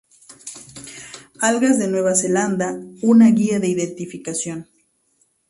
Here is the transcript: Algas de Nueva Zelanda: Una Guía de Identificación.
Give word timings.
Algas 1.41 1.77
de 1.77 1.87
Nueva 1.87 2.15
Zelanda: 2.15 2.75
Una 3.03 3.29
Guía 3.29 3.59
de 3.59 3.67
Identificación. 3.67 4.67